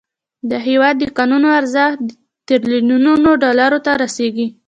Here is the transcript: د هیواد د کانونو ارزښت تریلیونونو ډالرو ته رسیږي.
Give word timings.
د 0.49 0.51
هیواد 0.67 0.95
د 0.99 1.03
کانونو 1.17 1.47
ارزښت 1.59 1.99
تریلیونونو 2.47 3.29
ډالرو 3.43 3.79
ته 3.85 3.91
رسیږي. 4.03 4.47